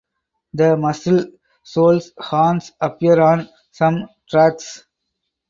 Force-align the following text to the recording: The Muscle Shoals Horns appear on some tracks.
The 0.55 0.75
Muscle 0.77 1.27
Shoals 1.63 2.11
Horns 2.17 2.71
appear 2.81 3.21
on 3.21 3.47
some 3.71 4.09
tracks. 4.27 4.83